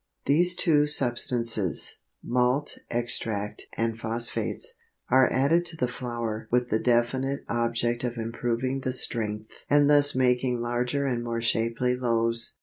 These 0.25 0.55
two 0.55 0.87
substances, 0.87 1.97
malt 2.23 2.79
extract 2.89 3.67
and 3.77 3.99
phosphates, 3.99 4.73
are 5.11 5.31
added 5.31 5.63
to 5.65 5.77
the 5.77 5.87
flour 5.87 6.47
with 6.49 6.71
the 6.71 6.79
definite 6.79 7.45
object 7.47 8.03
of 8.03 8.17
improving 8.17 8.79
the 8.79 8.93
strength 8.93 9.63
and 9.69 9.87
thus 9.87 10.15
making 10.15 10.59
larger 10.59 11.05
and 11.05 11.23
more 11.23 11.39
shapely 11.39 11.95
loaves. 11.95 12.57